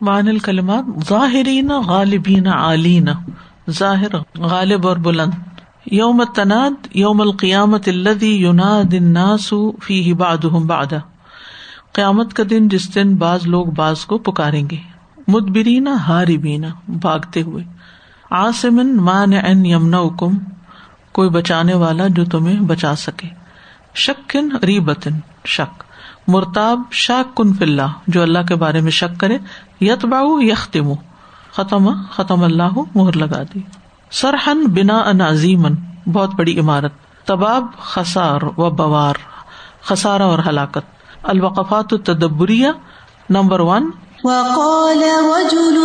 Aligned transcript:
مان 0.00 0.28
الکلمات 0.28 1.08
ظاہرین 1.08 1.68
غالبین 1.68 2.46
عالین. 2.46 3.08
ظاہر، 3.70 4.38
غالب 4.38 4.88
اور 4.88 4.96
بلند. 4.96 5.32
یوم 5.86 6.24
تناد 6.24 6.88
یوم 6.94 7.20
القیامت 7.20 7.88
الدی 7.88 8.30
یوناد 8.30 8.94
الناس 8.94 9.54
فی 9.82 10.12
بعضهم 10.12 10.66
بعدا 10.66 10.96
قیامت 11.92 12.34
کا 12.34 12.42
دن 12.50 12.68
جس 12.68 12.94
دن 12.94 13.16
بعض 13.16 13.46
لوگ 13.46 13.66
بعض 13.66 14.04
کو 14.04 14.18
پکاریں 14.18 14.70
گے. 14.70 14.76
مدبرین 15.28 15.88
ہاربینا 15.88 16.68
بھاگتے 16.88 17.42
ہوئے. 17.42 17.64
آسمن 18.30 18.96
مان 18.96 19.32
ان 19.32 19.66
یمنا 19.66 20.00
کم 20.18 20.38
کوئی 21.12 21.30
بچانے 21.30 21.74
والا 21.74 22.06
جو 22.08 22.24
تمہیں 22.24 22.60
بچا 22.60 22.96
سکے. 22.96 23.28
شکن، 23.94 24.56
ریبتن، 24.56 25.12
شک. 25.46 25.82
مرتاب 26.26 26.80
شاک 26.90 27.36
کن 27.36 27.54
فلّہ 27.54 27.92
جو 28.06 28.22
اللہ 28.22 28.38
کے 28.48 28.54
بارے 28.54 28.80
میں 28.80 28.90
شک 28.90 29.20
کرے 29.20 29.38
یت 29.80 30.04
باؤ 30.04 30.40
یختم 30.40 30.92
ختم 31.52 31.88
ختم 32.10 32.42
اللہ، 32.42 32.78
مہر 32.94 33.16
لگا 33.16 33.42
دی۔ 33.54 33.60
سرحن 34.10 34.66
بنا 34.66 34.98
ان 34.98 35.20
عظیمن، 35.20 35.74
بہت 36.12 36.34
بڑی 36.34 36.60
عمارت۔ 36.60 36.92
تباب 37.24 37.66
خسار 37.78 38.40
و 38.42 38.70
بوار 38.70 39.14
خسارا 39.82 40.24
اور 40.24 40.38
ہلاکت۔ 40.46 40.78
الوقفات 41.22 41.92
التدبریہ 41.92 42.68
نمبر 43.30 43.60
ون۔ 43.60 43.90
وقال 44.24 45.02
رجل 45.02 45.76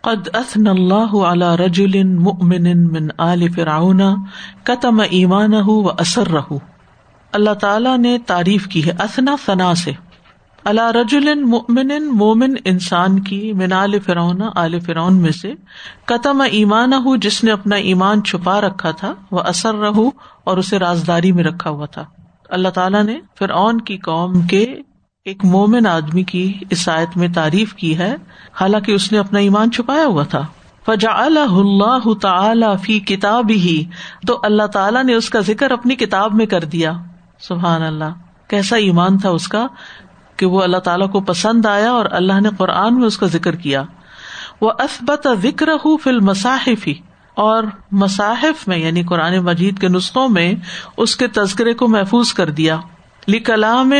قد 0.00 0.28
اثن 0.32 0.66
اللہ 0.66 1.14
على 1.14 1.64
رجل 1.64 2.04
مؤمن 2.04 2.92
من 2.92 3.08
آل 3.18 3.48
فرعون 3.48 4.00
کتم 4.62 5.02
ایمان 5.10 5.54
و 5.54 5.88
اثر 5.88 6.28
رہ 6.28 6.54
اللہ 7.32 7.54
تعالیٰ 7.54 7.98
نے 7.98 8.18
تعریف 8.18 8.66
کی 8.66 8.86
ہے، 8.86 8.92
اثنا 8.98 9.36
ثنا 9.46 9.74
سے۔ 9.74 9.92
اللہ 10.64 10.90
رجول 10.90 11.34
مؤمن، 11.34 12.08
مومن 12.12 12.54
انسان 12.64 13.20
کی 13.20 13.52
من 13.52 13.72
آل 13.72 13.98
فرعون 13.98 14.42
آل 14.54 14.80
فرعون 14.80 15.14
میں 15.14 15.30
سے 15.30 15.52
قتم 16.04 16.42
ایمان 16.50 16.92
ہو 16.92 17.16
جس 17.16 17.44
نے 17.44 17.50
اپنا 17.50 17.76
ایمان 17.76 18.22
چھپا 18.22 18.60
رکھا 18.60 18.90
تھا 18.90 19.14
وہ 19.30 19.40
اثر 19.40 19.74
رہو 19.74 20.10
اور 20.44 20.56
اسے 20.56 20.78
رازداری 20.78 21.32
میں 21.32 21.44
رکھا 21.44 21.70
ہوا 21.70 21.86
تھا۔ 21.86 22.04
اللہ 22.48 22.68
تعالیٰ 22.68 23.02
نے 23.02 23.20
فرعون 23.38 23.80
کی 23.80 23.96
قوم 23.96 24.40
کے 24.40 24.74
ایک 25.26 25.44
مومن 25.44 25.86
آدمی 25.86 26.22
کی 26.22 26.52
عیسائیت 26.70 27.16
میں 27.16 27.28
تعریف 27.28 27.74
کی 27.74 27.98
ہے۔ 27.98 28.16
حالانکہ 28.60 28.92
اس 28.92 29.12
نے 29.12 29.18
اپنا 29.18 29.38
ایمان 29.38 29.70
چھپایا 29.70 30.04
ہوا 30.04 30.22
تھا۔ 30.22 30.46
فجا 30.86 31.24
اللہ 31.24 32.14
تعالی 32.14 32.66
فی 32.82 33.00
کتاب 33.00 33.50
ہی 33.50 33.84
تو 34.26 34.40
اللہ 34.42 34.66
تعالیٰ 34.66 35.04
نے 35.04 35.14
اس 35.14 35.30
کا 35.30 35.40
ذکر 35.40 35.70
اپنی 35.70 35.94
کتاب 35.94 36.34
میں 36.34 36.46
کر 36.46 36.64
دیا۔ 36.64 36.92
سبحان 37.40 37.82
اللہ۔ 37.82 38.04
کیسا 38.48 38.76
ایمان 38.76 39.18
تھا 39.18 39.28
اس 39.28 39.48
کا 39.48 39.66
کہ 40.36 40.46
وہ 40.46 40.62
اللہ 40.62 40.76
تعالیٰ 40.76 41.10
کو 41.10 41.20
پسند 41.20 41.66
آیا 41.66 41.90
اور 41.90 42.06
اللہ 42.10 42.40
نے 42.40 42.48
قرآن 42.58 42.94
میں 42.94 43.06
اس 43.06 43.18
کا 43.18 43.26
ذکر 43.26 43.56
کیا۔ 43.56 43.82
وہ 44.60 44.70
اسبت 44.78 45.26
ذکر 45.42 45.68
ہُ 45.68 45.96
فل 46.02 46.20
مصاحف 46.20 46.86
ہی 46.86 46.94
اور 47.34 47.64
مصاحف 47.92 48.68
میں 48.68 48.78
یعنی 48.78 49.02
قرآن 49.02 49.38
مجید 49.38 49.78
کے 49.78 49.88
نسخوں 49.88 50.28
میں، 50.28 50.54
اس 50.96 51.16
کے 51.16 51.26
تذکرے 51.26 51.74
کو 51.74 51.88
محفوظ 51.88 52.32
کر 52.32 52.50
دیا۔ 52.50 52.76
لی 53.26 53.38
کلام 53.38 53.92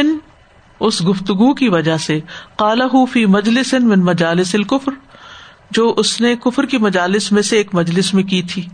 اس 0.81 1.09
گفتگو 1.09 1.55
کی 1.55 1.69
وجہ 1.69 1.97
سے 1.97 2.21
کالا 2.57 3.05
فی 3.13 3.27
مجلس 3.27 3.75
من 3.75 4.01
مجالس 4.01 4.55
الکفر، 4.55 4.93
جو 5.71 5.95
اس 5.97 6.21
نے 6.21 6.35
کفر 6.37 6.67
کی 6.67 6.79
مجالس 6.79 7.33
میں 7.33 7.43
سے 7.43 7.57
ایک 7.57 7.75
مجلس 7.75 8.15
میں 8.15 8.23
کی 8.23 8.43
تھی۔ 8.43 8.67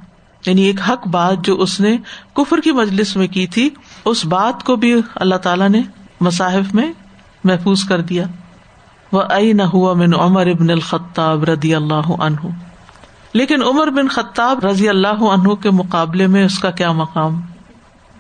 یعنی 0.46 0.62
ایک 0.62 0.80
حق 0.88 1.08
بات 1.08 1.44
جو 1.44 1.60
اس 1.60 1.80
نے 1.80 1.96
کفر 2.32 2.60
کی 2.60 2.72
مجلس 2.72 3.16
میں 3.16 3.28
کی 3.28 3.46
تھی، 3.46 3.70
اس 4.04 4.24
بات 4.24 4.64
کو 4.64 4.76
بھی 4.76 5.00
اللہ 5.14 5.34
تعالیٰ 5.34 5.68
نے 5.68 5.82
مصاحف 6.20 6.74
میں 6.74 6.92
محفوظ 7.44 7.84
کر 7.84 8.00
دیا۔ 8.00 8.24
وہ 9.12 9.22
ائی 9.30 9.52
نہ 9.52 9.62
ہوا 9.62 9.94
من 9.94 10.14
عمر 10.14 10.46
ابن 10.46 10.70
الخطاب 10.70 11.44
رضی 11.44 11.74
اللہ 11.74 12.10
عنہ 12.10 12.48
لیکن 13.34 13.62
عمر 13.62 13.90
بن 13.90 14.08
خطاب 14.08 14.66
رضی 14.66 14.88
اللہ 14.88 15.22
عنہ 15.22 15.54
کے 15.54 15.70
مقابلے 15.70 16.26
میں 16.26 16.44
اس 16.44 16.58
کا 16.58 16.70
کیا 16.70 16.92
مقام؟ 16.92 17.40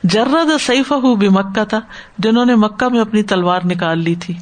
جرد 0.04 0.60
سیف 0.60 0.92
ہُو 0.92 1.14
بھی 1.14 1.28
مکہ 1.28 1.64
تھا 1.64 1.80
جنہوں 2.18 2.44
نے 2.44 2.54
مکہ 2.54 2.88
میں 2.88 3.00
اپنی 3.00 3.22
تلوار 3.22 3.60
نکال 3.64 3.98
لی 3.98 4.14
تھی۔ 4.14 4.34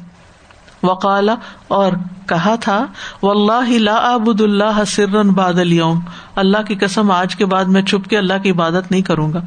وقالا 0.83 1.35
اور 1.67 1.91
کہا 2.27 2.55
تھا 2.55 2.85
و 3.23 3.31
اللہ 3.31 3.69
لا 3.69 3.95
آبد 3.95 4.41
اللہ 4.41 4.83
سرن 4.87 5.29
باد 5.29 5.53
اليوم 5.53 5.99
اللہ 6.35 6.57
کی 6.67 6.75
قسم، 6.75 7.11
آج 7.11 7.35
کے 7.35 7.45
بعد 7.45 7.65
میں 7.65 7.81
چھپ 7.81 8.09
کے 8.09 8.17
اللہ 8.17 8.33
کی 8.43 8.51
عبادت 8.51 8.91
نہیں 8.91 9.01
کروں 9.01 9.33
گا۔ 9.33 9.41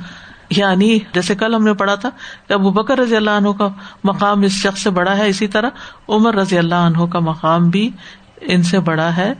یعنی 0.51 0.99
جیسے 1.13 1.35
کل 1.35 1.55
ہم 1.55 1.65
نے 1.65 1.75
پڑھا 1.75 1.95
تھا 1.95 2.11
کہ 2.49 2.53
ابو 2.53 2.71
بکر 2.71 2.99
رضی 2.99 3.17
اللہ 3.17 3.31
عنہ 3.31 3.49
کا 3.59 3.69
مقام 4.05 4.43
اس 4.43 4.53
شخص 4.53 4.83
سے 4.83 4.91
بڑا 4.91 5.17
ہے، 5.17 5.29
اسی 5.29 5.49
طرح 5.49 5.69
عمر 6.09 6.35
رضی 6.35 6.59
اللہ 6.59 6.75
عنہ 6.75 7.07
کا 7.07 7.19
مقام 7.19 7.69
بھی 7.69 7.91
ان 8.41 8.63
سے 8.63 8.81
بڑا 8.81 9.17
ہے۔ 9.17 9.35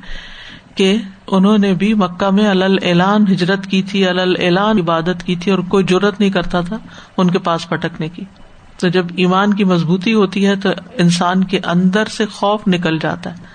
کہ 0.75 0.97
انہوں 1.27 1.59
نے 1.59 1.75
بھی 1.75 1.95
مکہ 1.95 2.31
میں 2.31 2.47
اعلان 2.83 3.23
ہجرت 3.23 3.67
کی 3.67 3.83
تھی 3.83 4.09
اعلان 4.09 4.79
عبادت 4.79 5.23
کی 5.25 5.37
تھی 5.37 5.51
اور 5.51 5.59
کوئی 5.59 5.85
ضرورت 5.91 6.21
نہیں 6.21 6.31
کرتا 6.31 6.61
تھا 6.61 6.79
ان 7.17 7.31
کے 7.31 7.39
پاس 7.39 7.69
پٹکنے 7.69 8.09
کی۔ 8.09 8.25
تو 8.81 8.89
جب 8.89 9.07
ایمان 9.17 9.55
کی 9.55 9.65
مضبوطی 9.65 10.15
ہوتی 10.15 10.47
ہے 10.47 10.57
تو 10.57 10.69
انسان 10.99 11.45
کے 11.45 11.61
اندر 11.65 12.05
سے 12.05 12.27
خوف 12.27 12.63
نکل 12.67 12.99
جاتا 12.99 13.31
ہے۔ 13.31 13.55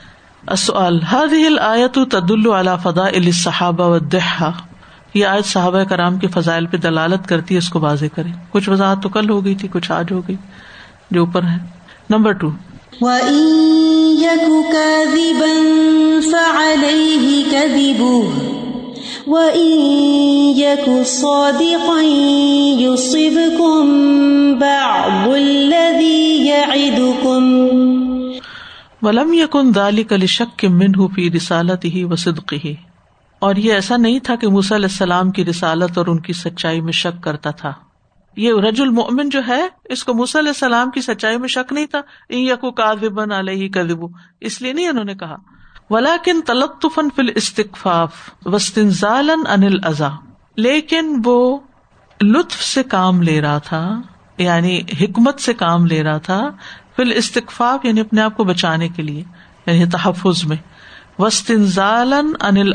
آیت 1.59 1.94
تد 1.94 2.31
اللہ 2.31 2.75
فدا 2.84 3.31
صحابہ 3.34 3.88
و 3.88 4.00
دہا 4.00 4.51
یہ 5.13 5.25
آج 5.25 5.46
صحابہ 5.46 5.84
کرام 5.84 6.18
کے 6.18 6.28
فضائل 6.28 6.66
پہ 6.66 6.78
دلالت 6.78 7.28
کرتی 7.28 7.53
ہے، 7.53 7.57
اس 7.57 7.69
کو 7.69 7.80
واضح 7.80 8.06
کرے 8.16 8.30
کچھ 8.50 8.69
وضاحت 8.69 9.03
تو 9.03 9.09
کل 9.09 9.30
ہو 9.30 9.46
گئی 9.46 9.56
تھی، 9.56 9.68
کچھ 9.72 9.91
آج 9.91 10.06
ہو 10.12 10.22
گئی، 10.28 10.36
جو 11.12 11.25
اوپر 11.25 11.44
ہے۔ 11.44 11.57
Number 12.09 12.31
two. 12.31 12.50
ولم 29.02 29.34
یقن 29.34 29.75
دالی 29.75 30.03
کل 30.03 30.25
شک 30.25 30.66
من 30.66 30.96
ہُ 31.00 31.07
فی 31.16 31.30
رسالت 31.31 31.86
ہی 31.86 32.03
و 32.03 32.16
صدق 32.16 32.53
ہی 32.66 32.75
اور 33.40 33.56
یہ 33.56 33.74
ایسا 33.74 33.97
نہیں 33.97 34.19
تھا 34.19 34.36
کہ 34.36 34.47
موسی 34.47 34.75
علیہ 34.75 34.88
السلام 34.91 35.31
کی 35.31 35.46
رسالت 35.46 35.97
اور 35.97 36.07
ان 36.07 36.19
کی 36.19 36.34
سچائی 36.34 36.81
میں 36.81 36.91
شک 36.91 37.24
کرتا 37.24 37.51
تھا۔ 37.51 37.74
یہ 38.36 38.54
رج 38.68 38.82
المن 38.82 39.30
جو 39.30 39.42
ہے، 39.48 39.68
اس 39.86 40.04
کو 40.04 40.14
موسی 40.14 40.40
علیہ 40.40 40.50
السلام 40.50 40.92
کی 40.92 41.02
سچائی 41.02 41.38
میں 41.38 41.48
شک 41.48 41.74
نہیں 41.74 41.86
تھا۔ 41.86 42.02
یقو 42.30 42.72
کاذبن 42.72 43.32
علیہ 43.32 43.70
کذبو۔ 43.70 44.08
اس 44.42 44.62
لیے 44.62 44.74
نہیں 44.74 44.88
انہوں 44.88 45.04
نے 45.04 45.16
کہا۔ 45.16 45.36
ولاکن 45.90 46.42
تلطفن 46.42 47.08
فل 47.16 47.30
استقفاف 47.36 48.14
وسطن 48.46 48.90
انل 49.48 49.80
ازا 49.84 50.10
لیکن 50.56 51.22
وہ 51.26 51.58
لطف 52.22 52.64
سے 52.64 52.84
کام 52.84 53.22
لے 53.22 53.42
رہا 53.42 53.58
تھا 53.58 54.02
یعنی 54.38 54.82
حکمت 55.02 55.40
سے 55.40 55.54
کام 55.54 55.86
لے 55.86 56.04
رہا 56.04 56.18
تھا 56.18 56.50
فل 56.96 57.12
استقفاف 57.16 57.86
یعنی 57.86 58.00
اپنے 58.00 58.22
آپ 58.22 58.38
کو 58.38 58.44
بچانے 58.44 58.90
کے 58.90 59.02
لیے 59.02 59.24
یعنی 59.66 59.86
تحفظ 59.86 60.46
میں۔ 60.46 60.58
وسطن 61.20 61.66
ضالن 61.66 62.32
انل 62.40 62.74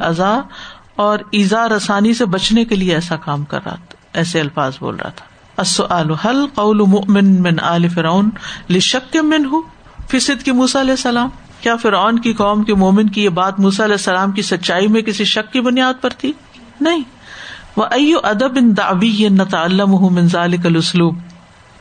اور 0.96 1.18
ایزا 1.30 1.68
رسانی 1.68 2.14
سے 2.14 2.24
بچنے 2.24 2.64
کے 2.64 2.76
لیے 2.76 2.94
ایسا 2.94 3.16
کام 3.16 3.44
کر 3.44 3.60
رہا 3.64 3.74
تھا، 3.74 3.96
ایسے 4.12 4.40
الفاظ 4.40 4.76
بول 4.80 4.96
رہا 4.96 5.08
تھا۔ 5.08 5.33
قول 5.56 6.78
مؤمن 6.78 7.42
من 7.42 7.60
آل 7.60 7.88
فرعون 7.88 8.30
لشک 8.70 9.16
من 9.16 9.44
ہوں 9.44 9.62
فصد 10.10 10.42
کی 10.42 10.52
موسا 10.52 10.80
علیہ 10.80 10.90
السلام، 10.90 11.28
کیا 11.60 11.76
فرعون 11.76 12.18
کی 12.18 12.32
قوم 12.32 12.64
کے 12.64 12.74
مومن 12.74 13.08
کی 13.08 13.24
یہ 13.24 13.28
بات 13.28 13.60
موسا 13.60 13.84
علیہ 13.84 13.94
السلام 13.94 14.32
کی 14.32 14.42
سچائی 14.42 14.88
میں 14.88 15.02
کسی 15.02 15.24
شک 15.24 15.52
کی 15.52 15.60
بنیاد 15.60 15.94
پر 16.00 16.10
تھی؟ 16.10 16.32
نہیں۔ 16.80 17.02
وہ 17.76 17.84
ایو 17.90 18.18
ادب 18.22 18.52
ان 18.56 18.76
دعوی 18.76 19.28
نتعلم 19.28 20.14
من 20.14 20.28
ذالک 20.28 20.66
الاسلوب 20.66 21.18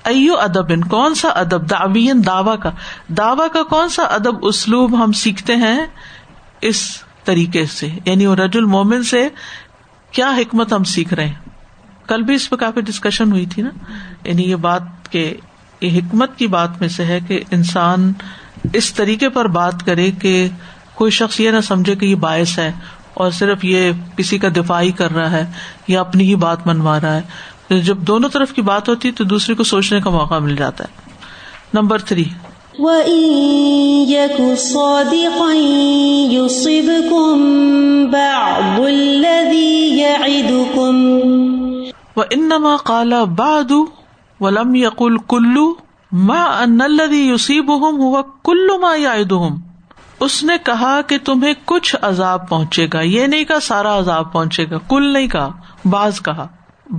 ایو 0.04 0.40
ادب 0.40 0.66
ان 0.70 0.84
کون 0.84 1.16
سا 1.16 1.30
ادب؟ 1.30 1.70
دعوی 1.70 2.12
دعوی 2.26 2.58
کا۔ 2.64 2.70
دعوی 3.08 3.50
کا 3.54 3.64
کون 3.64 3.90
سا 3.90 4.04
ادب؟ 4.04 4.36
اسلوب 4.42 5.04
ہم 5.04 5.12
سیکھتے 5.12 5.56
ہیں 5.56 5.86
اس 6.62 6.98
طریقے 7.24 7.66
سے 7.66 7.90
یعنی 8.06 8.26
وہ 8.26 8.36
رج 8.36 8.58
المومن 8.58 9.04
سے 9.04 9.30
کیا 10.12 10.32
حکمت 10.38 10.74
ہم 10.74 10.84
سیکھ 10.84 11.14
رہے 11.14 11.28
ہیں؟ 11.28 11.53
کل 12.08 12.22
بھی 12.22 12.36
اس 12.36 12.50
پہ 12.50 12.56
کافی 12.56 12.82
ڈسکشن 12.82 13.32
ہوئی 13.32 13.46
تھی 13.46 13.62
نا۔ 13.62 13.70
یعنی 14.24 14.44
یہ 14.44 14.56
بات 14.56 14.82
کہ 15.10 15.34
یہ 15.82 16.00
حکمت 16.00 16.38
کی 16.38 16.48
بات 16.48 16.70
میں 16.80 16.90
سے 16.90 17.06
ہے 17.06 17.20
کہ 17.28 17.44
انسان 17.52 18.14
اس 18.74 18.94
طریقے 18.94 19.30
پر 19.30 19.48
بات 19.48 19.86
کرے 19.86 20.12
کہ 20.12 20.50
کوئی 20.96 21.12
شخص 21.12 21.40
یہ 21.40 21.52
نہ 21.52 21.60
سمجھے 21.60 21.96
کہ 21.96 22.06
یہ 22.06 22.16
باعث 22.16 22.60
ہے 22.60 22.72
اور 23.14 23.32
صرف 23.32 23.66
یہ 23.66 23.92
کسی 24.18 24.38
کا 24.38 24.48
دفاعی 24.56 24.92
کر 24.92 25.12
رہا 25.12 25.32
ہے 25.32 25.46
یا 25.88 26.00
اپنی 26.00 26.24
ہی 26.24 26.36
بات 26.36 26.68
منوا 26.68 27.00
رہا 27.04 27.16
ہے۔ 27.16 27.22
جب 27.80 27.98
دونوں 27.98 28.30
طرف 28.30 28.54
کی 28.54 28.62
بات 28.62 28.90
ہوتی 28.90 29.08
ہے 29.08 29.14
تو 29.14 29.24
دوسرے 29.24 29.56
کو 29.56 29.64
سوچنے 29.64 30.02
کا 30.02 30.10
موقع 30.10 30.40
مل 30.40 30.56
جاتا 30.56 30.84
ہے۔ 30.84 31.12
Number 31.74 31.98
three. 32.00 32.24
وہ 42.16 42.24
انما 42.32 42.76
کالا 42.84 43.24
باد 43.24 43.72
ولم 44.40 44.76
یقل 44.76 45.18
کلو 45.18 45.74
ماں 46.12 46.48
الذي 46.62 47.28
يصيبهم 47.28 48.00
ہوا 48.00 48.22
کلو 48.22 48.80
ما 48.80 48.96
يعدهم۔ 48.96 49.58
اس 50.20 50.44
نے 50.44 50.54
کہا 50.64 51.02
کہ 51.02 51.18
تمہیں 51.26 51.54
کچھ 51.66 51.96
عذاب 52.02 52.50
پہنچے 52.50 52.88
گا، 52.94 53.02
یہ 53.02 53.28
نہیں 53.28 53.44
کہا 53.44 53.60
سارا 53.60 53.98
عذاب 53.98 54.34
پہنچے 54.34 54.66
گا، 54.72 54.78
کل 54.78 55.14
نہیں 55.14 55.28
کہا 55.28 55.52
باز 55.86 56.22
کہا۔ 56.22 56.48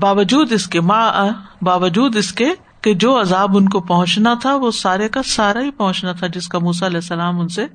باوجود 0.00 0.52
اس 0.52 0.66
کے 0.66 0.80
ماں، 0.80 1.28
باوجود 1.62 2.16
اس 2.16 2.32
کے 2.32 2.48
کہ 2.80 2.94
جو 2.94 3.20
عذاب 3.20 3.56
ان 3.56 3.68
کو 3.68 3.80
پہنچنا 3.80 4.34
تھا، 4.34 4.54
وہ 4.54 4.70
سارے 4.70 5.08
کا 5.08 5.22
سارا 5.22 5.60
ہی 5.60 5.70
پہنچنا 5.70 6.12
تھا، 6.12 6.26
جس 6.26 6.48
کا 6.48 6.58
موسا 6.58 6.86
علیہ 6.86 6.96
السلام 6.96 7.40
ان 7.40 7.48
سے 7.48 7.66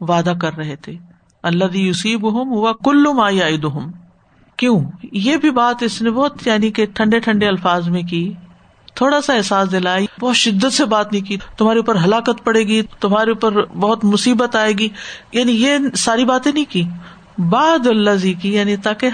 وعدہ 0.00 0.32
کر 0.40 0.56
رہے 0.56 0.76
تھے۔ 0.76 0.94
اللہ 1.42 1.64
یوسیب 1.76 2.32
ہوں 2.32 2.44
ہوا 2.44 2.72
کلو 2.84 3.12
ما 3.12 3.30
عید 3.30 3.64
ہوں 3.64 3.92
کیوں؟ 4.58 4.80
یہ 5.12 5.36
بھی 5.36 5.50
بات 5.50 5.82
اس 5.82 6.02
نے 6.02 6.10
بہت 6.10 6.46
یعنی 6.46 6.70
کہ 6.70 6.86
ٹھنڈے 6.86 7.18
ٹھنڈے 7.18 7.48
الفاظ 7.48 7.88
میں 7.88 8.02
کی۔ 8.02 8.32
تھوڑا 8.94 9.20
سا 9.20 9.34
احساس 9.34 9.72
دلائی۔ 9.72 10.06
بہت 10.20 10.36
شدت 10.36 10.72
سے 10.72 10.84
بات 10.84 11.12
نہیں 11.12 11.24
کی۔ 11.24 11.36
تمہارے 11.56 11.78
اوپر 11.78 11.96
ہلاکت 11.96 12.44
پڑے 12.44 12.60
گی، 12.60 12.82
تمہارے 13.00 13.30
اوپر 13.30 13.64
بہت 13.66 14.04
مصیبت 14.04 14.56
آئے 14.56 14.72
گی۔ 14.72 14.88
یعنی 15.32 15.52
یہ 15.52 15.76
ساری 15.96 16.24
باتیں 16.24 16.52
نہیں 16.52 16.64
کی۔ 16.68 16.82
باد 17.38 17.86
اللہ 17.86 18.10
جی 18.10 18.32
کی 18.32 18.54
یعنی 18.54 18.76
تاکہ 18.76 19.10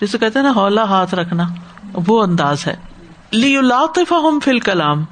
جسے 0.00 0.18
کہتے 0.18 0.42
نا 0.42 0.52
ہولا 0.54 0.82
ہاتھ 0.82 1.14
رکھنا، 1.14 1.44
وہ 2.06 2.22
انداز 2.22 2.66
ہے۔ 2.66 2.74
لی 3.32 3.56
لاطف 3.60 4.12
ہم 4.12 4.38
فل 4.44 4.58
کلام 4.58 5.04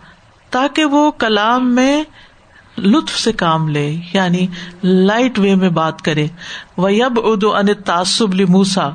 تاکہ 0.50 0.84
وہ 0.84 1.10
کلام 1.10 1.74
میں 1.74 2.04
لطف 2.78 3.18
سے 3.18 3.32
کام 3.32 3.68
لے 3.68 3.96
یعنی 4.12 4.46
لائٹ 4.82 5.38
وے 5.38 5.54
میں 5.54 5.68
بات 5.68 6.02
کرے۔ 6.02 6.26
وہ 6.76 6.92
یب 6.92 7.20
ادو 7.24 7.56
ان 7.56 7.74
تعصب 7.84 8.34
لی 8.34 8.44
موسا 8.44 8.90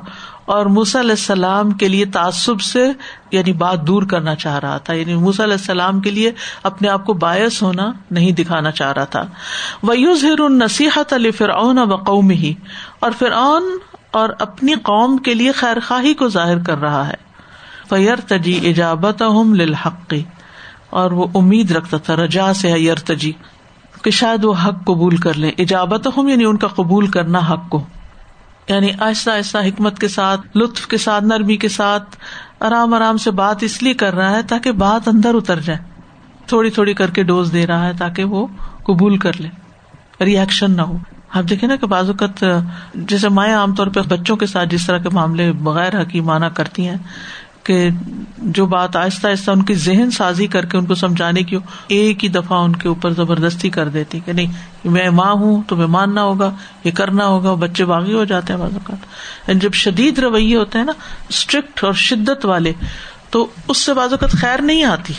اور 0.48 0.66
موسا 0.66 1.00
علیہ 1.00 1.10
السلام 1.10 1.70
کے 1.70 1.88
لیے 1.88 2.04
تعصب 2.04 2.60
سے 2.60 2.92
یعنی 3.30 3.52
بات 3.52 3.86
دور 3.86 4.02
کرنا 4.02 4.34
چاہ 4.34 4.58
رہا 4.58 4.76
تھا۔ 4.76 4.94
یعنی 4.94 5.14
موسا 5.14 5.44
علیہ 5.44 5.54
السلام 5.54 6.00
کے 6.00 6.10
لیے 6.10 6.32
اپنے 6.62 6.88
آپ 6.88 7.06
کو 7.06 7.12
باعث 7.12 7.62
ہونا 7.62 7.92
نہیں 8.10 8.32
دکھانا 8.32 8.70
چاہ 8.70 8.92
رہا 8.92 9.04
تھا۔ 9.04 9.22
وہ 9.82 9.98
یوز 9.98 10.24
ہر 10.24 10.48
نصیحت 10.48 11.12
علی 11.12 11.30
فرعون 11.30 11.78
و 11.78 11.96
قوم 11.96 12.30
ہی 12.30 12.54
اور 13.00 13.10
فرعون 13.18 13.78
اور 14.10 14.28
اپنی 14.38 14.74
قوم 14.74 15.16
کے 15.16 15.34
لیے 15.34 15.52
خیر 15.52 15.76
خواہی 15.86 16.14
کو 16.14 16.28
ظاہر 16.28 16.58
کر 16.58 16.80
رہا 16.80 17.08
ہے۔ 17.08 17.28
فیر 17.88 18.16
تجی 18.16 18.52
ایجابت 18.52 19.22
للحقی 19.54 20.22
اور 20.90 21.10
وہ 21.10 21.26
امید 21.34 21.70
رکھتا 21.70 21.96
تھا 21.96 22.16
رجا 22.16 22.54
سے 22.54 22.68
یر 22.68 22.94
تجی 22.94 23.32
کہ 24.02 24.10
شاید 24.10 24.44
وہ 24.44 24.54
حق 24.64 24.84
قبول 24.84 25.16
کر 25.16 25.34
لیں۔ 25.34 25.50
ایجابت 25.56 26.08
ہوں 26.16 26.30
یعنی 26.30 26.44
ان 26.44 26.56
کا 26.56 26.68
قبول 26.68 27.06
کرنا 27.06 27.38
حق 27.38 27.68
کو۔ 27.68 27.84
یعنی 28.68 28.88
آہستہ 28.98 29.30
آہستہ 29.30 29.58
حکمت 29.58 29.98
کے 29.98 30.08
ساتھ، 30.08 30.56
لطف 30.56 30.86
کے 30.86 30.96
ساتھ، 30.96 31.24
نرمی 31.24 31.56
کے 31.56 31.68
ساتھ 31.68 32.16
آرام 32.60 32.94
آرام 32.94 33.16
سے 33.16 33.30
بات 33.30 33.62
اس 33.62 33.82
لیے 33.82 33.94
کر 33.94 34.14
رہا 34.14 34.30
ہے 34.30 34.42
تاکہ 34.42 34.72
بات 34.72 35.08
اندر 35.08 35.34
اتر 35.34 35.60
جائے۔ 35.60 35.78
تھوڑی 36.46 36.70
تھوڑی 36.70 36.94
کر 36.94 37.10
کے 37.10 37.22
ڈوز 37.22 37.52
دے 37.52 37.66
رہا 37.66 37.86
ہے 37.86 37.92
تاکہ 37.98 38.24
وہ 38.24 38.46
قبول 38.82 39.18
کر 39.18 39.40
لے۔ 39.40 39.48
ریئیکشن 40.24 40.70
نہ 40.70 40.82
ہو۔ 40.82 40.96
آپ 41.34 41.44
دیکھیں 41.50 41.68
نا 41.68 41.76
کہ 41.76 41.86
بعض 41.86 42.10
اوقات، 42.10 42.44
جیسے 42.94 43.28
مائیں 43.28 43.54
عام 43.54 43.74
طور 43.74 43.86
پہ 43.86 44.00
بچوں 44.00 44.36
کے 44.36 44.46
ساتھ 44.46 44.68
جس 44.68 44.86
طرح 44.86 44.98
کے 44.98 45.08
معاملے 45.08 45.52
بغیر 45.52 46.02
حکیمانہ 46.02 46.46
کرتی 46.46 46.88
ہیں 46.88 46.96
کہ 47.68 47.88
جو 48.38 48.66
بات 48.66 48.96
آہستہ 48.96 49.26
آہستہ 49.26 49.50
ان 49.50 49.62
کی 49.62 49.74
ذہن 49.74 50.10
سازی 50.10 50.46
کر 50.46 50.66
کے 50.66 50.78
ان 50.78 50.86
کو 50.86 50.94
سمجھانے 50.94 51.42
کی 51.42 51.56
ایک 51.88 52.24
ہی 52.24 52.28
دفعہ 52.28 52.58
ان 52.58 52.76
کے 52.76 52.88
اوپر 52.88 53.10
زبردستی 53.10 53.70
کر 53.70 53.88
دیتی 53.88 54.20
کہ 54.24 54.32
نہیں 54.32 54.52
میں 54.84 55.08
ماں 55.10 55.32
ہوں 55.32 55.62
تو 55.66 55.76
ماننا 55.76 56.22
ہوگا، 56.22 56.50
یہ 56.84 56.90
کرنا 56.90 57.26
ہوگا، 57.26 57.54
بچے 57.54 57.84
باغی 57.84 58.14
ہو 58.14 58.24
جاتے 58.24 58.52
ہیں 58.52 58.60
بعض 58.60 58.72
اوقات۔ 58.72 59.50
جب 59.60 59.72
شدید 59.72 60.18
رویے 60.18 60.56
ہوتے 60.56 60.78
ہیں 60.78 60.84
نا 60.84 60.92
اسٹرکٹ 61.28 61.84
اور 61.84 61.92
شدت 61.92 62.46
والے، 62.46 62.72
تو 63.30 63.46
اس 63.68 63.78
سے 63.78 63.94
بعض 63.94 64.12
اوقات 64.12 64.30
خیر 64.30 64.62
نہیں 64.62 64.84
آتی، 64.84 65.12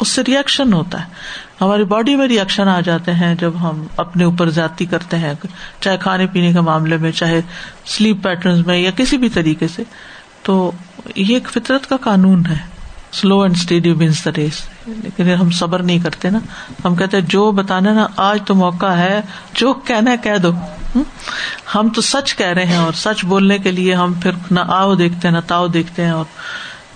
اس 0.00 0.08
سے 0.08 0.22
ریئیکشن 0.26 0.72
ہوتا 0.72 1.00
ہے۔ 1.00 1.06
ہماری 1.60 1.84
باڈی 1.84 2.16
میں 2.16 2.28
ریئیکشن 2.28 2.68
آ 2.68 2.80
جاتے 2.80 3.12
ہیں 3.12 3.34
جب 3.34 3.52
ہم 3.60 3.86
اپنے 3.96 4.24
اوپر 4.24 4.50
زیادتی 4.50 4.84
کرتے 4.84 5.18
ہیں، 5.18 5.34
چاہے 5.80 5.96
کھانے 5.96 6.26
پینے 6.26 6.52
کے 6.52 6.60
معاملے 6.60 6.96
میں، 6.96 7.10
چاہے 7.10 7.40
سلیپ 7.86 8.22
پیٹرن 8.22 8.62
میں 8.66 8.78
یا 8.78 8.90
کسی 8.96 9.16
بھی 9.16 9.28
طریقے 9.28 9.68
سے۔ 9.68 9.82
تو 10.44 10.70
یہ 11.16 11.34
ایک 11.34 11.48
فطرت 11.50 11.88
کا 11.88 11.96
قانون 11.96 12.46
ہے۔ 12.46 12.74
Slow 13.12 13.40
and 13.40 13.56
steady 13.56 13.90
wins 13.90 14.24
the 14.24 14.30
race 14.36 14.60
لیکن 14.86 15.30
ہم 15.30 15.50
صبر 15.50 15.82
نہیں 15.82 15.98
کرتے 15.98 16.30
نا۔ 16.30 16.38
ہم 16.84 16.94
کہتے 16.94 17.20
جو 17.20 17.50
بتانا 17.50 17.92
نا 17.92 18.06
آج 18.16 18.38
تو 18.46 18.54
موقع 18.54 18.86
ہے۔ 18.86 19.20
جو 19.54 19.72
کہنا 19.72 20.10
ہے 20.10 20.16
کہہ 20.22 20.36
دو۔ 20.42 20.50
ہم؟ 21.74 21.88
تو 21.88 22.00
سچ 22.00 22.36
کہہ 22.36 22.46
رہے 22.46 22.64
ہیں 22.64 22.76
اور 22.76 22.92
سچ 22.92 23.24
بولنے 23.24 23.58
کے 23.58 23.70
لیے 23.70 23.94
ہم 23.94 24.12
پھر 24.12 24.30
نہ 24.50 24.60
آؤ 24.68 24.94
دیکھتے 24.94 25.28
ہیں 25.28 25.34
نہ 25.34 25.40
تاؤ 25.46 25.66
دیکھتے 25.66 26.04
ہیں۔ 26.04 26.10
اور 26.10 26.24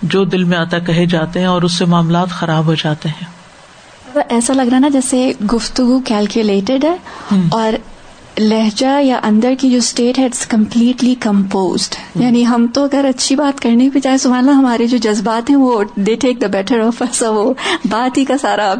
جو 0.01 0.23
دل 0.23 0.43
میں 0.43 0.57
آتا 0.57 0.79
کہے 0.79 1.05
جاتے 1.05 1.39
ہیں 1.39 1.47
اور 1.47 1.61
اس 1.61 1.73
سے 1.73 1.85
معاملات 1.85 2.29
خراب 2.29 2.65
ہو 2.65 2.75
جاتے 2.75 3.09
ہیں۔ 3.09 3.25
ایسا 4.29 4.53
لگ 4.53 4.61
رہا 4.61 4.79
نا 4.79 4.89
جیسے 4.89 5.31
گفتگو 5.53 5.99
کیلکولیٹڈ 5.99 6.85
ہے 6.85 6.97
اور 7.51 7.73
لہجہ 8.39 9.01
یا 9.01 9.19
اندر 9.23 9.53
کی 9.59 9.69
جو 9.69 9.77
اسٹیٹ 9.77 10.19
ہے 10.19 10.25
اٹس 10.25 10.47
کمپلیٹلی 10.47 11.15
کمپوزڈ 11.15 11.95
یعنی 12.15 12.45
ہم 12.47 12.67
تو 12.73 12.83
اگر 12.83 13.05
اچھی 13.09 13.35
بات 13.35 13.59
کرنے 13.59 13.89
پہ 13.93 13.99
چاہے 13.99 14.17
سبحان 14.17 14.39
اللہ 14.39 14.51
ہمارے 14.51 14.87
جو 14.87 14.97
جذبات 14.97 15.49
ہیں 15.49 15.57
وہ 15.57 15.83
دے 15.95 16.15
ٹیک 16.15 16.41
دا 16.41 16.47
بیٹر 16.47 16.79
آف 16.79 17.03
وہ 17.21 17.53
بات 17.89 18.17
ہی 18.17 18.25
کا 18.25 18.37
سارا 18.37 18.73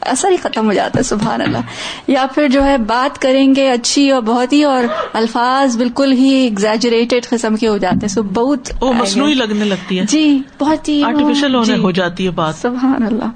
اثر 0.00 0.30
ہی 0.30 0.36
ختم 0.36 0.66
ہو 0.66 0.72
جاتا 0.72 0.98
ہے 0.98 1.02
سبحان 1.02 1.40
اللہ۔ 1.40 1.58
یا 2.06 2.26
پھر 2.34 2.48
جو 2.48 2.64
ہے 2.64 2.78
بات 2.78 3.22
کریں 3.22 3.54
گے 3.54 3.70
اچھی 3.70 4.10
اور 4.10 4.22
بہت 4.22 4.52
ہی 4.52 4.62
اور 4.62 4.84
الفاظ 5.12 5.76
بالکل 5.76 6.12
ہی 6.12 6.28
ایگزیجریٹڈ 6.28 7.28
قسم 7.28 7.56
کے 7.56 7.68
ہو 7.68 7.78
جاتے 7.78 7.96
ہیں۔ 7.96 8.08
سو 8.08 8.22
بہت 8.22 8.84
مصنوعی 8.84 9.34
لگنے 9.34 9.64
لگتی 9.64 9.98
ہے 9.98 10.04
جی 10.08 10.42
بہت 10.58 10.88
ہی 10.88 11.02
آرٹیفیشل 11.02 11.54
ہونے 11.54 11.74
جی، 11.74 11.80
ہو 11.80 11.90
جاتی 11.90 12.24
ہے 12.24 12.30
بات۔ 12.30 12.54
سبحان 12.56 13.02
اللہ۔ 13.02 13.30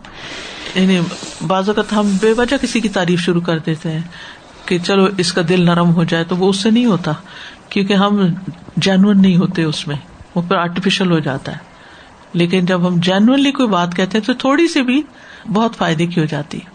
یعنی 0.75 1.01
بعض 1.47 1.69
اوقات 1.69 1.93
ہم 1.93 2.13
بے 2.21 2.33
وجہ 2.33 2.57
کسی 2.63 2.81
کی 2.81 2.89
تعریف 2.89 3.21
شروع 3.21 3.41
کر 3.41 3.59
دیتے 3.59 3.91
ہیں۔ 3.91 4.01
کہ 4.71 4.79
چلو 4.79 5.07
اس 5.19 5.33
کا 5.33 5.43
دل 5.49 5.65
نرم 5.65 5.95
ہو 5.95 6.05
جائے 6.05 6.25
تو 6.25 6.37
وہ 6.37 6.49
اس 6.49 6.57
سے 6.57 6.71
نہیں 6.71 6.85
ہوتا، 6.85 7.13
کیونکہ 7.69 7.95
ہم 7.95 8.27
جینون 8.77 9.23
نہیں 9.23 9.37
ہوتے 9.37 9.63
اس 9.63 9.87
میں، 9.89 9.97
وہ 10.35 10.43
پھر 10.43 10.57
آرٹیفیشل 10.57 11.11
ہو 11.11 11.19
جاتا 11.19 11.53
ہے۔ 11.53 11.59
لیکن 12.33 12.67
جب 12.67 12.89
ہم 12.89 13.01
جینونلی 13.01 13.53
کوئی 13.53 13.69
بات 13.69 13.95
کہتے 13.97 14.19
ہیں 14.19 14.25
تو 14.25 14.33
تھوڑی 14.35 14.69
سی 14.69 14.83
بھی 14.83 15.03
بہت 15.53 15.77
فائدے 15.77 16.07
کی 16.07 16.21
ہو 16.21 16.27
جاتی 16.27 16.59
ہے۔ 16.59 16.69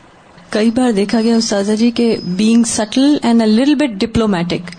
کئی 0.49 0.71
بار 0.71 0.91
دیکھا 0.91 1.21
گیا 1.21 1.35
استاذہ 1.35 1.71
جی 1.71 1.91
کہ 1.91 2.17
being 2.23 2.63
still 2.63 3.17
and 3.23 3.41
a 3.41 3.47
little 3.47 3.75
bit 3.75 3.89
diplomatic 3.89 4.71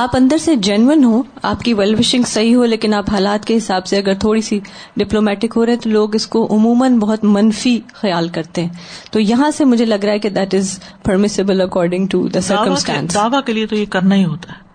آپ 0.00 0.10
اندر 0.12 0.38
سے 0.38 0.56
جینون 0.56 1.04
ہو 1.04 1.22
آپ 1.42 1.60
کی 1.60 1.74
ویل 1.74 1.94
وشنگ 1.98 2.22
صحیح 2.22 2.56
ہو 2.56 2.64
لیکن 2.64 2.94
آپ 2.94 3.10
حالات 3.10 3.44
کے 3.44 3.56
حساب 3.56 3.86
سے 3.86 3.96
اگر 3.96 4.14
تھوڑی 4.14 4.40
سی 4.40 4.60
ڈپلومیٹک 4.96 5.56
ہو 5.56 5.66
رہے 5.66 5.76
تو 5.76 5.90
لوگ 5.90 6.14
اس 6.14 6.26
کو 6.26 6.46
عموماً 6.50 6.98
بہت 6.98 7.24
منفی 7.24 7.80
خیال 7.92 8.28
کرتے 8.28 8.62
ہیں۔ 8.62 8.68
تو 9.10 9.20
یہاں 9.20 9.50
سے 9.50 9.64
مجھے 9.64 9.84
لگ 9.84 10.04
رہا 10.04 10.12
ہے 10.12 10.18
کہ 10.18 10.28
that 10.28 10.54
is 10.54 10.80
permissible 11.02 11.60
according 11.60 12.06
to 12.06 12.28
the 12.28 12.40
circumstance 12.40 13.14
دعوی 13.14 13.36
کے 13.46 13.52
لیے 13.52 13.66
تو 13.66 13.76
یہ 13.76 13.86
کرنا 13.90 14.14
ہی 14.14 14.24
ہوتا 14.24 14.52
ہے۔ 14.52 14.68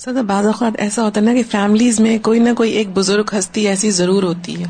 سر 0.00 0.22
بعض 0.22 0.46
اوقات 0.46 0.72
ایسا 0.78 1.02
ہوتا 1.02 1.20
ہے 1.20 1.26
نا 1.26 1.34
کہ 1.34 1.42
فیملیز 1.50 2.00
میں 2.00 2.18
کوئی 2.18 2.40
نہ 2.40 2.54
کوئی 2.56 2.70
ایک 2.70 2.88
بزرگ 2.94 3.24
ہستی 3.38 3.68
ایسی 3.68 3.90
ضرور 3.90 4.22
ہوتی 4.22 4.60
ہے۔ 4.60 4.64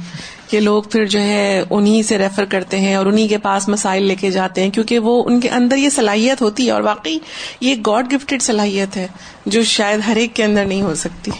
کہ 0.54 0.60
لوگ 0.60 0.82
پھر 0.82 1.06
جو 1.06 1.20
ہے 1.20 1.64
انہیں 1.70 2.02
سے 2.02 2.18
ریفر 2.18 2.44
کرتے 2.44 2.80
ہیں 2.80 2.94
اور 2.94 3.06
انہیں 3.06 3.28
کے 3.28 3.38
پاس 3.38 3.68
مسائل 3.68 4.02
لے 4.02 4.14
کے 4.14 4.30
جاتے 4.30 4.62
ہیں 4.62 4.70
کیونکہ 4.70 4.98
وہ 4.98 5.22
ان 5.26 5.40
کے 5.40 5.48
اندر 5.48 5.76
یہ 5.76 5.88
صلاحیت 5.90 6.42
ہوتی 6.42 6.66
ہے 6.66 6.70
اور 6.70 6.80
واقعی 6.80 7.18
یہ 7.60 7.74
گاڈ 7.86 8.12
گفٹیڈ 8.12 8.42
صلاحیت 8.42 8.96
ہے 8.96 9.06
جو 9.46 9.62
شاید 9.62 10.00
ہر 10.06 10.16
ایک 10.16 10.34
کے 10.34 10.44
اندر 10.44 10.64
نہیں 10.64 10.82
ہو 10.82 10.94
سکتی۔ 10.94 11.30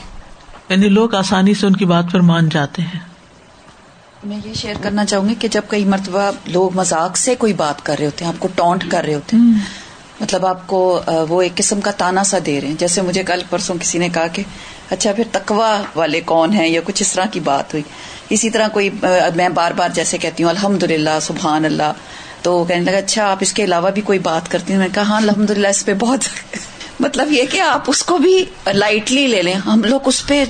یعنی 0.69 0.89
لوگ 0.89 1.15
آسانی 1.15 1.55
سے 1.55 1.67
ان 1.67 1.77
کی 1.77 1.85
بات 1.85 2.05
پر 2.13 2.21
مان 2.21 2.49
جاتے 2.49 2.83
ہیں۔ 2.83 3.01
میں 4.25 4.37
یہ 4.45 4.55
شیئر 4.55 4.75
کرنا 4.83 5.05
چاہوں 5.05 5.29
گی 5.29 5.35
کہ 5.39 5.49
جب 5.49 5.63
کئی 5.69 5.85
مرتبہ 5.85 6.31
لوگ 6.47 6.71
مذاق 6.75 7.17
سے 7.17 7.35
کوئی 7.35 7.53
بات 7.53 7.85
کر 7.85 7.97
رہے 7.99 8.07
ہوتے 8.07 8.25
ہیں 8.25 8.33
آپ 8.33 8.41
کو 8.41 8.49
ٹونٹ 8.55 8.85
کر 8.91 9.05
رہے 9.05 9.15
ہوتے 9.15 9.37
ہیں 9.37 9.61
مطلب 10.21 10.47
آپ 10.47 10.67
کو 10.67 11.01
وہ 11.29 11.43
ایک 11.43 11.55
قسم 11.55 11.81
کا 11.81 11.91
تانا 11.91 12.25
سا 12.25 12.39
دے 12.47 12.61
رہے 12.61 12.69
ہیں۔ 12.69 12.75
جیسے 12.79 13.03
مجھے 13.03 13.23
کل 13.23 13.43
پرسوں 13.51 13.77
کسی 13.81 13.99
نے 13.99 14.09
کہا 14.09 14.27
کہ 14.27 14.43
اچھا 14.91 15.13
پھر 15.13 15.25
تکوا 15.33 15.83
والے 15.95 16.21
کون 16.21 16.53
ہیں 16.53 16.69
یا 16.69 16.81
کچھ 16.85 17.03
اس 17.03 17.13
طرح 17.13 17.25
کی 17.31 17.41
بات 17.41 17.75
ہوئی۔ 17.75 17.83
اسی 18.29 18.51
طرح 18.51 18.69
کوئی 18.69 18.91
میں 19.37 19.49
بار 19.49 19.73
بار 19.73 19.89
جیسے 19.95 20.19
کہتی 20.19 20.43
ہوں 20.43 20.51
الحمد 20.51 20.83
للہ 20.83 21.19
سبحان 21.23 21.65
اللہ 21.65 21.93
تو 22.43 22.65
کہنے 22.65 22.85
لگا 22.85 22.99
اچھا 22.99 23.31
آپ 23.31 23.37
اس 23.41 23.53
کے 23.53 23.65
علاوہ 23.65 23.91
بھی 23.91 24.03
کوئی 24.03 24.19
بات 24.19 24.51
کرتی 24.51 24.73
ہوں 24.73 24.81
میں 24.81 24.89
نے 24.89 24.95
کہا 24.95 25.03
ہاں 25.03 25.17
الحمد 25.17 25.51
للہ 25.51 25.69
اس 25.69 25.85
پہ 25.85 25.95
بہت 25.95 26.25
مطلب 27.01 27.33
یہ 27.33 27.43
کہ 27.51 27.61
آپ 27.61 27.85
اس 27.87 28.03
کو 28.03 28.19
بھی 28.19 28.45
لائٹلی 28.73 29.27
لے 29.27 29.43
لیں۔ 29.43 29.55
ہم 29.55 29.83
لوگ 29.85 30.01
اس 30.05 30.27
پہ 30.27 30.45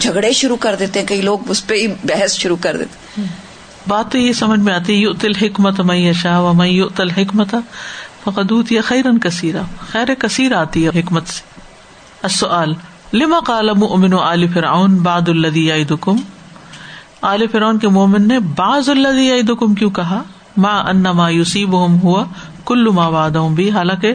جھگڑے 0.00 0.32
شروع 0.32 0.56
کر 0.56 0.74
دیتے 0.74 1.00
ہیں، 1.00 1.06
کئی 1.06 1.20
لوگ 1.20 1.50
اس 1.50 1.66
پہ 1.66 1.74
ہی 1.74 1.86
بحث 2.04 2.34
شروع 2.34 2.56
کر 2.60 2.76
دیتے 2.76 3.22
بات 3.88 4.12
تو 4.12 4.18
یہ 4.18 4.32
سمجھ 4.32 4.60
میں 4.60 4.74
آتی 4.74 5.06
ہے 5.06 5.12
تل 5.20 5.34
حکمت 5.42 5.80
میں 5.80 6.12
شاہ 6.12 6.40
و 6.40 6.52
میں 6.52 6.96
تل 6.96 7.10
حکمت 7.10 7.54
فقدوت 8.24 8.72
یا 8.72 8.80
خیرن 8.80 9.18
کثیرہ 9.18 9.62
خیر 9.88 10.14
کثیر 10.14 10.52
آتی 10.52 10.86
ہے 10.86 11.00
حکمت 11.00 11.26
سے۔ 11.26 11.60
السؤال، 12.22 12.74
لما 13.12 13.40
کال 13.46 13.68
امن 13.68 14.12
علی 14.12 14.46
فرعون 14.46 14.96
باد 14.96 15.28
الدی 15.28 15.84
دکم 15.84 16.16
علی 17.22 17.46
فرعون 17.46 17.78
کے 17.78 17.88
مومن 17.88 18.28
نے 18.28 18.38
باز 18.38 18.88
الدی 18.88 19.42
دکم 19.42 19.74
کیوں 19.74 19.90
کہا؟ 19.90 20.22
ماں 20.56 20.82
ان 20.82 21.02
ما 21.02 21.28
یوسیب 21.28 21.74
ہوا 21.74 22.24
کلو 22.66 22.92
ماں 22.92 23.10
وعدہ 23.10 23.48
بھی۔ 23.54 23.70
حالانکہ 23.70 24.14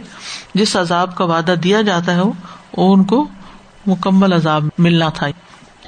جس 0.54 0.76
عذاب 0.76 1.16
کا 1.16 1.24
وعدہ 1.24 1.56
دیا 1.64 1.82
جاتا 1.82 2.16
ہے 2.16 2.22
وہ 2.22 2.32
ان 2.78 3.04
کو 3.04 3.28
مکمل 3.88 4.34
عذاب 4.34 4.68
ملنا 4.78 5.10
تھا۔ 5.10 5.28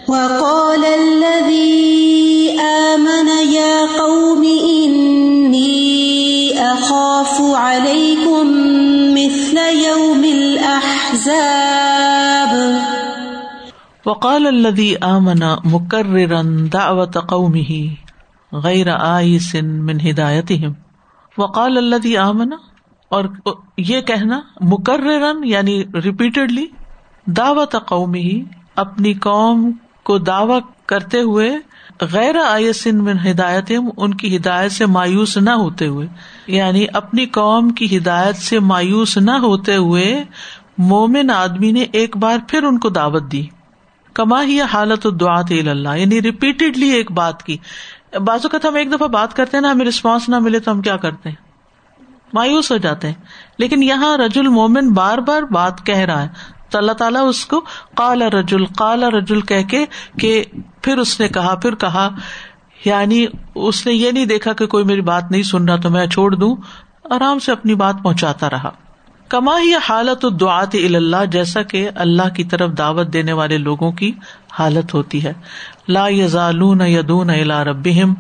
وقال 0.07 0.85
الذي 0.85 2.57
آمن 2.59 3.27
يا 3.49 3.85
قوم 3.97 4.41
إني 4.41 5.36
أخاف 6.87 7.41
عليكم 7.55 8.47
مثل 9.13 9.57
يوم 9.87 10.23
الأحزاب. 10.23 11.21
وقال 14.05 14.47
الذي 14.47 14.97
آمن 14.97 15.43
مكررا 15.65 16.41
دعوة 16.73 17.25
قومه 17.27 17.89
غیر 18.53 18.87
آئس 18.97 19.55
من 19.55 19.99
ہدایتهم. 19.99 20.71
وقال 21.37 21.77
الذي 21.77 22.17
آمن 22.17 22.51
اور 23.09 23.25
یہ 23.77 24.01
کہنا 24.01 24.39
مکررن 24.61 25.43
یعنی 25.43 25.83
ریپیٹڈلی 26.03 26.65
دعوت 27.25 27.75
قومی 27.85 28.19
ہی 28.19 28.43
اپنی 28.75 29.13
قوم 29.13 29.71
کو 30.03 30.17
دعوی 30.17 30.59
کرتے 30.87 31.21
ہوئے 31.21 31.57
غیر 32.01 32.35
آئسن 32.49 32.97
من 32.97 33.17
ہدایت 33.31 33.71
ان 33.97 34.13
کی 34.13 34.37
ہدایت 34.37 34.71
سے 34.71 34.85
مایوس 34.85 35.37
نہ 35.37 35.49
ہوتے 35.49 35.87
ہوئے 35.87 36.07
یعنی 36.47 36.85
اپنی 36.93 37.25
قوم 37.25 37.69
کی 37.69 37.97
ہدایت 37.97 38.35
سے 38.35 38.59
مایوس 38.59 39.17
نہ 39.17 39.31
ہوتے 39.31 39.75
ہوئے 39.75 40.23
مومن 40.77 41.31
آدمی 41.31 41.71
نے 41.71 41.85
ایک 41.91 42.17
بار 42.17 42.37
پھر 42.47 42.63
ان 42.63 42.79
کو 42.79 42.89
دعوت 42.89 43.31
دی۔ 43.31 43.45
کما 44.13 44.43
ہی 44.43 44.61
حالت 44.61 45.05
الدعات 45.05 45.51
اللہ 45.51 45.97
یعنی 45.97 46.21
ریپیٹڈلی 46.21 46.89
ایک 46.89 47.11
بات 47.11 47.43
کی۔ 47.43 47.57
بازو 48.25 48.49
کا 48.49 48.57
ہم 48.63 48.75
ایک 48.75 48.91
دفعہ 48.91 49.07
بات 49.07 49.33
کرتے 49.33 49.57
ہیں 49.57 49.61
نا، 49.61 49.71
ہمیں 49.71 49.85
رسپانس 49.85 50.29
نہ 50.29 50.39
ملے 50.39 50.59
تو 50.59 50.71
ہم 50.71 50.81
کیا 50.81 50.97
کرتے 50.97 51.29
ہیں؟ 51.29 51.35
مایوس 52.33 52.71
ہو 52.71 52.77
جاتے 52.77 53.07
ہیں۔ 53.07 53.13
لیکن 53.57 53.83
یہاں 53.83 54.17
رج 54.17 54.39
المومن 54.39 54.93
بار 54.93 55.17
بار 55.17 55.41
بات 55.41 55.85
کہہ 55.85 55.97
رہا 55.97 56.23
ہے۔ 56.23 56.56
تو 56.69 56.77
اللہ 56.77 56.91
تعالیٰ 56.91 57.29
اس 57.29 57.45
کو 57.45 57.61
کالا 57.95 58.29
رجول 58.29 58.65
کالا 58.65 59.09
رجول 59.09 59.41
کہ 59.41 60.43
پھر 60.81 60.97
اس 60.97 61.19
نے 61.19 61.27
کہا، 61.27 61.55
پھر 61.55 61.75
کہا 61.75 62.09
یعنی 62.85 63.25
اس 63.55 63.85
نے 63.85 63.93
یہ 63.93 64.11
نہیں 64.11 64.25
دیکھا 64.25 64.53
کہ 64.53 64.67
کوئی 64.67 64.83
میری 64.83 65.01
بات 65.01 65.31
نہیں 65.31 65.43
سن 65.43 65.65
رہا 65.65 65.75
تو 65.75 65.89
میں 65.89 66.07
چھوڑ 66.07 66.35
دوں، 66.35 66.55
آرام 67.11 67.39
سے 67.39 67.51
اپنی 67.51 67.75
بات 67.75 67.95
پہنچاتا 68.03 68.49
رہا۔ 68.49 68.69
کما 69.29 69.59
ہی 69.61 69.73
حالت 69.89 70.25
دعات 70.39 70.75
اللہ 70.75 71.25
جیسا 71.31 71.61
کہ 71.61 71.89
اللہ 71.95 72.35
کی 72.35 72.43
طرف 72.43 72.71
دعوت 72.77 73.13
دینے 73.13 73.33
والے 73.33 73.57
لوگوں 73.57 73.91
کی 73.91 74.11
حالت 74.51 74.93
ہوتی 74.93 75.23
ہے۔ 75.23 75.33
لا 75.87 76.07
یزالون 76.07 76.81
یدون 76.81 77.29
الا 77.29 77.63
ربہم، 77.63 78.13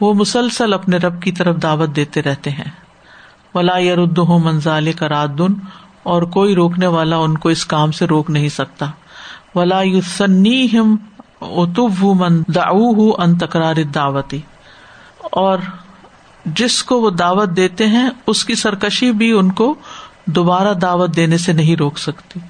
وہ 0.00 0.14
مسلسل 0.14 0.72
اپنے 0.72 0.96
رب 0.96 1.22
کی 1.22 1.32
طرف 1.32 1.56
دعوت 1.62 1.96
دیتے 1.96 2.22
رہتے 2.22 2.50
ہیں۔ 2.50 2.70
ولا 3.54 3.78
یردہ 3.78 4.30
منزال 4.30 4.92
کا 4.92 5.08
رادن 5.08 5.52
اور 6.04 6.22
کوئی 6.22 6.54
روکنے 6.54 6.86
والا 6.86 7.16
ان 7.16 7.38
کو 7.38 7.48
اس 7.48 7.66
کام 7.66 7.92
سے 7.92 8.06
روک 8.06 8.30
نہیں 8.30 8.48
سکتا۔ 8.48 8.86
ولا 9.54 9.82
یوسنیہم 9.82 10.96
اتو 11.40 12.14
من 12.14 12.42
دعوہ 12.54 13.12
ان 13.18 13.38
تکرار 13.38 13.82
دعوتی 13.94 14.40
اور 15.32 15.58
جس 16.46 16.82
کو 16.84 17.00
وہ 17.00 17.10
دعوت 17.10 17.48
دیتے 17.56 17.86
ہیں، 17.86 18.08
اس 18.26 18.44
کی 18.44 18.54
سرکشی 18.54 19.12
بھی 19.12 19.32
ان 19.32 19.52
کو 19.52 19.74
دوبارہ 20.26 20.74
دعوت 20.74 21.16
دینے 21.16 21.38
سے 21.38 21.52
نہیں 21.52 21.76
روک 21.76 21.98
سکتی۔ 21.98 22.40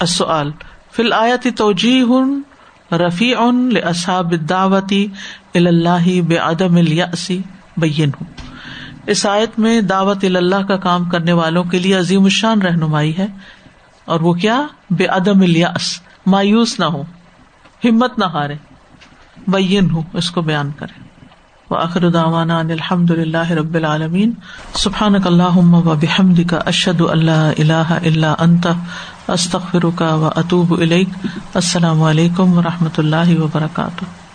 السؤال 0.00 0.50
فی 0.92 1.02
الآیت 1.02 1.46
توجیہ 1.56 2.94
رفیع 2.94 3.36
اصحاب 3.84 4.34
دعوتی 4.48 5.06
اللہ 5.54 6.08
بے 6.26 6.36
عدم 6.36 6.76
الیاسی 6.76 7.42
بین 7.76 8.10
ہوں 8.20 8.37
اس 9.08 9.26
آیت 9.26 9.58
میں 9.58 9.80
دعوت 9.80 10.24
اللہ 10.24 10.66
کا 10.68 10.76
کام 10.76 11.04
کرنے 11.04 11.32
والوں 11.32 11.64
کے 11.64 11.78
لیے 11.78 11.94
عظیم 11.94 12.24
الشان 12.24 12.62
رہنمائی 12.62 13.18
ہے 13.18 13.26
اور 14.04 14.20
وہ 14.20 14.32
کیا؟ 14.32 14.62
بے 14.90 15.06
عدم 15.06 15.40
الیاس، 15.40 16.00
مایوس 16.26 16.80
نہ 16.80 16.84
ہو 16.84 17.02
ہمت 17.84 18.18
نہ 18.18 18.24
ہارے 18.24 18.54
بین 19.48 19.90
ہوں، 19.90 20.02
اس 20.12 20.30
کو 20.30 20.42
بیان 20.42 20.70
کرے 20.76 21.08
وآخر 21.70 22.08
دعوانا 22.10 22.58
ان 22.58 22.70
الحمد 22.70 23.10
للہ 23.10 23.50
رب 23.50 23.74
العالمین۔ 23.74 24.32
سبحانک 24.74 25.26
اللہم 25.26 25.74
و 25.74 25.80
بحمدک، 25.80 26.54
اشہد 26.66 27.00
اللہ 27.00 27.50
الہ 27.58 27.88
الا 27.90 28.34
انت، 28.38 28.66
استغفرک 29.28 30.00
و 30.00 30.30
اتوب 30.36 30.80
الیک۔ 30.80 31.08
السلام 31.54 32.02
علیکم 32.02 32.58
و 32.58 32.62
رحمۃ 32.62 32.98
اللہ 32.98 33.38
وبرکاتہ۔ 33.40 34.27